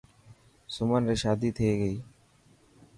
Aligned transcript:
سمن 0.73 1.01
ري 1.09 1.15
شادي 1.23 1.49
ٿي 1.57 1.69
گئي. 1.81 1.97